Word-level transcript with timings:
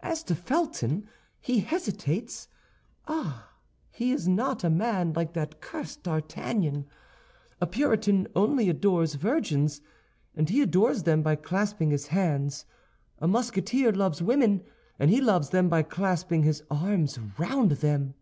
As 0.00 0.22
to 0.24 0.34
Felton, 0.34 1.08
he 1.40 1.60
hesitates. 1.60 2.46
Ah, 3.08 3.52
he 3.90 4.12
is 4.12 4.28
not 4.28 4.62
a 4.62 4.68
man 4.68 5.14
like 5.14 5.32
that 5.32 5.62
cursed 5.62 6.02
D'Artagnan. 6.02 6.84
A 7.58 7.66
Puritan 7.66 8.28
only 8.36 8.68
adores 8.68 9.14
virgins, 9.14 9.80
and 10.36 10.50
he 10.50 10.60
adores 10.60 11.04
them 11.04 11.22
by 11.22 11.36
clasping 11.36 11.90
his 11.90 12.08
hands. 12.08 12.66
A 13.18 13.26
Musketeer 13.26 13.92
loves 13.92 14.20
women, 14.20 14.62
and 14.98 15.10
he 15.10 15.22
loves 15.22 15.48
them 15.48 15.70
by 15.70 15.82
clasping 15.84 16.42
his 16.42 16.62
arms 16.70 17.18
round 17.38 17.70
them." 17.70 18.12